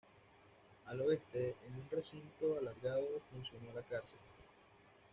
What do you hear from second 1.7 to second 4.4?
un recinto alargado, funcionó la cárcel.